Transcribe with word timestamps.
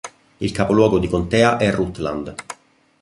Il 0.39 0.51
capoluogo 0.51 0.97
di 0.97 1.07
contea 1.07 1.57
è 1.57 1.71
Rutland. 1.71 2.33